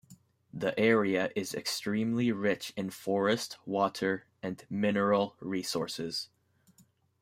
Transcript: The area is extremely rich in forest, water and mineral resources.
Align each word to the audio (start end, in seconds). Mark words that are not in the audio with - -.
The 0.51 0.73
area 0.79 1.29
is 1.35 1.53
extremely 1.53 2.31
rich 2.31 2.73
in 2.75 2.89
forest, 2.89 3.59
water 3.67 4.25
and 4.41 4.65
mineral 4.67 5.35
resources. 5.39 6.29